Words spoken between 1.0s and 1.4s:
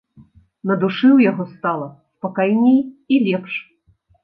ў